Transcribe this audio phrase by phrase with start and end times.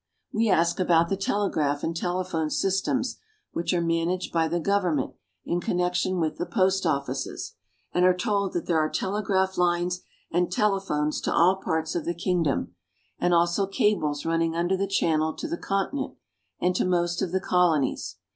[0.33, 3.19] We ask about the telegraph and telephone systems,
[3.51, 5.13] which are managed by the government
[5.45, 7.53] in connection with the post offices,
[7.93, 10.01] and are told that there are telegraph lines
[10.31, 12.73] and telephones to all parts of the kingdom,
[13.19, 16.15] and also cables run ning under the Channel to the Continent,
[16.59, 18.15] and to most of the colonies.